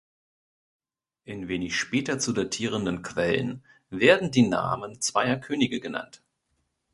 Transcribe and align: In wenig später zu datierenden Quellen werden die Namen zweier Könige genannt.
In 1.25 1.47
wenig 1.47 1.75
später 1.79 2.17
zu 2.17 2.33
datierenden 2.33 3.03
Quellen 3.03 3.63
werden 3.91 4.31
die 4.31 4.41
Namen 4.47 4.99
zweier 4.99 5.37
Könige 5.39 5.79
genannt. 5.79 6.23